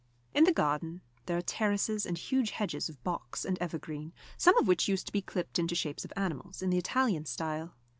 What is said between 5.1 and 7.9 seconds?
be clipped into shapes of animals, in the Italian style.